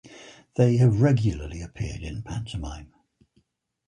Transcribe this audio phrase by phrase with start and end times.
[0.55, 2.91] They have regularly appeared in pantomime.